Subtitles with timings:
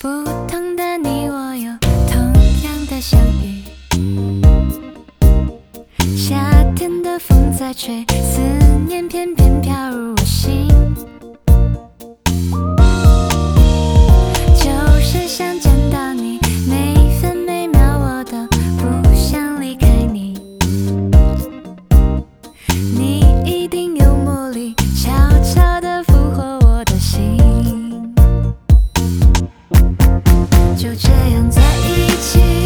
[0.00, 0.08] 不
[0.46, 1.72] 同的你我有
[2.10, 2.16] 同
[2.64, 3.62] 样的相遇。
[6.16, 8.40] 夏天的风在吹思
[8.86, 10.17] 念翩翩飘入。
[30.78, 32.57] 就这样在一起。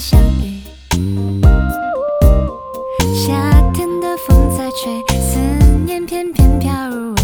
[0.00, 0.62] 相遇。
[3.14, 5.38] 夏天的风在吹思
[5.84, 7.14] 念翩翩飘入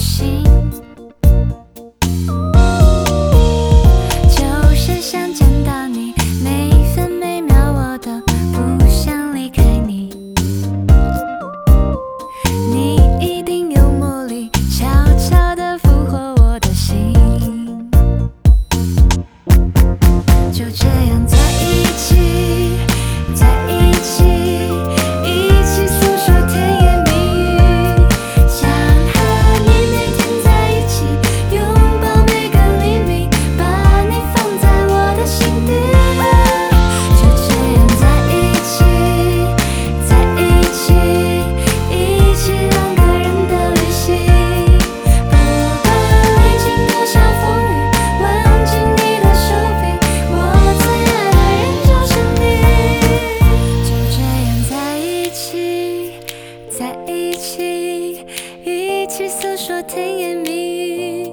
[59.87, 61.33] 甜言蜜语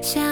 [0.00, 0.29] 像